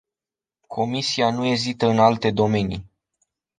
Comisia 0.67 1.29
nu 1.31 1.45
ezită 1.45 1.87
în 1.87 1.99
alte 1.99 2.31
domenii. 2.31 2.89